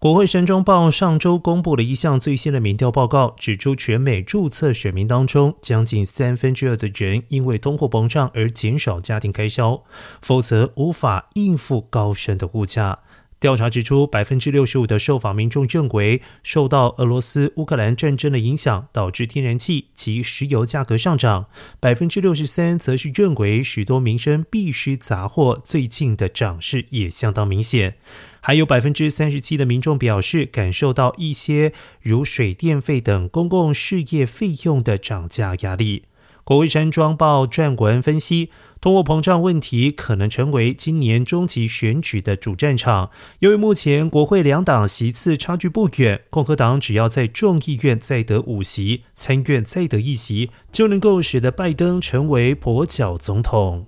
[0.00, 9.82] 国会山中报上周公布了一项最新的民调报告，指出全美注册选民当中，将近三分之二的人因为通货膨胀而减少家庭开销，
[10.22, 13.00] 否则无法应付高升的物价。
[13.40, 21.46] 调查指出，百分之六十五的受访民众认为，受到俄罗斯乌克兰战争的影响，导致天然气及石油价格上涨；
[21.80, 27.94] 百分之六十三则是认为，许多民生必需杂货最近的涨势也相当明显。
[28.42, 36.04] 还有百分之三十七的民众表示，感受到一些如水电费等公共事业费用的涨价压力。
[36.50, 38.50] 国会山庄报撰文分析，
[38.80, 43.10] 通货膨胀问题可能成为今年中期选举的主战场。
[43.38, 53.86] 由于目前国会两党席次差距不远，共和党只要在众议院再得五席，参院再得一席，就能够使得拜登成为跛脚总统。